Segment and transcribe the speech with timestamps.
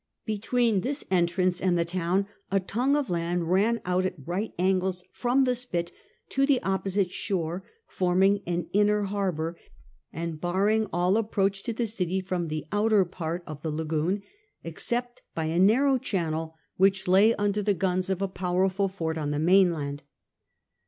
[0.27, 2.95] II ■ ■III I ■■■ I mill— Between this entrance and the town a tongue
[2.95, 5.91] of land ran out at right angles from the spit
[6.29, 9.55] to the opposite shore, forming an inner harbour
[10.11, 14.23] and barring all approach to the city from the outer part of the lagoon,
[14.63, 19.19] except by a narrow channel which lay under the guns of a power ful fort
[19.19, 20.01] on the mainland.